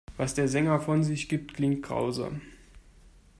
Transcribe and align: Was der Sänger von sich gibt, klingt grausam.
Was 0.17 0.33
der 0.33 0.47
Sänger 0.47 0.79
von 0.79 1.03
sich 1.03 1.29
gibt, 1.29 1.53
klingt 1.53 1.83
grausam. 1.83 2.41